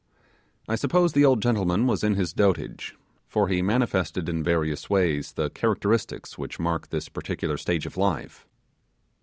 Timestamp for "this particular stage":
6.87-7.85